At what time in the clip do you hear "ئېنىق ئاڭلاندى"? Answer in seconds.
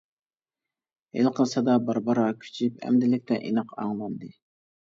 3.43-4.33